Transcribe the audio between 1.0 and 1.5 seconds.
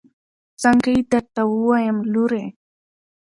درته